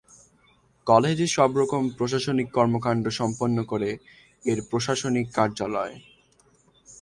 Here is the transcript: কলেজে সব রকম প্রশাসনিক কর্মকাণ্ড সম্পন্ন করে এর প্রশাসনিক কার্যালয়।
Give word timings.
কলেজে 0.87 1.27
সব 1.27 1.51
রকম 1.57 1.83
প্রশাসনিক 1.97 2.47
কর্মকাণ্ড 2.51 3.05
সম্পন্ন 3.09 3.57
করে 3.63 3.89
এর 4.45 4.59
প্রশাসনিক 4.69 5.25
কার্যালয়। 5.33 5.95